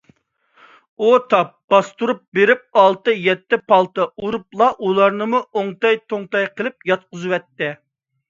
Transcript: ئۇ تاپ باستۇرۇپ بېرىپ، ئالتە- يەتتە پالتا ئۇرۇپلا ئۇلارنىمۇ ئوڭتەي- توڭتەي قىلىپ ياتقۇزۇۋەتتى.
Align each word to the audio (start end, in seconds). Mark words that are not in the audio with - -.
ئۇ 1.01 1.09
تاپ 1.33 1.49
باستۇرۇپ 1.73 2.21
بېرىپ، 2.37 2.63
ئالتە- 2.83 3.13
يەتتە 3.25 3.59
پالتا 3.73 4.07
ئۇرۇپلا 4.23 4.71
ئۇلارنىمۇ 4.87 5.43
ئوڭتەي- 5.61 5.99
توڭتەي 6.15 6.51
قىلىپ 6.57 6.91
ياتقۇزۇۋەتتى. 6.93 7.71